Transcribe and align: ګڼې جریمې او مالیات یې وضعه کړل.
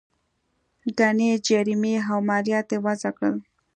ګڼې 0.99 1.29
جریمې 1.47 1.95
او 2.09 2.17
مالیات 2.29 2.67
یې 2.73 2.77
وضعه 2.85 3.11
کړل. 3.17 3.35